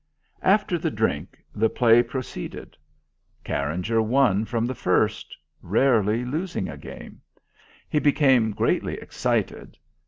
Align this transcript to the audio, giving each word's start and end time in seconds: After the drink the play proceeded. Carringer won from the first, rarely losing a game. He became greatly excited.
After 0.41 0.79
the 0.79 0.89
drink 0.89 1.37
the 1.53 1.69
play 1.69 2.01
proceeded. 2.01 2.75
Carringer 3.45 4.01
won 4.01 4.45
from 4.45 4.65
the 4.65 4.73
first, 4.73 5.37
rarely 5.61 6.25
losing 6.25 6.67
a 6.67 6.75
game. 6.75 7.21
He 7.87 7.99
became 7.99 8.49
greatly 8.49 8.95
excited. 8.95 9.77